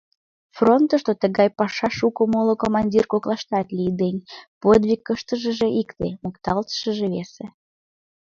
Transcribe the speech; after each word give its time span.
Фронтышто 0.55 1.13
тыгай 1.21 1.49
паша 1.57 1.87
шуко 1.97 2.23
моло 2.33 2.53
командир 2.63 3.05
коклаштат 3.13 3.67
лиеден: 3.77 4.17
подвиг 4.61 5.01
ыштышыже 5.15 5.67
икте, 5.81 6.07
мокталтшыже 6.23 7.05
весе. 7.13 7.45